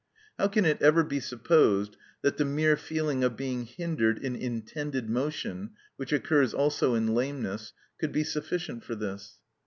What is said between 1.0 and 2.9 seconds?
be supposed that the mere